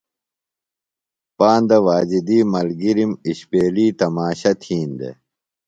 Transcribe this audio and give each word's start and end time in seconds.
پاندہ 1.37 1.77
واجدی 1.87 2.39
ملگِرِم 2.51 3.11
اِشپیلیۡ 3.27 3.95
تماشہ 4.01 4.51
تِھین 4.61 4.89
دےۡ۔ 4.99 5.15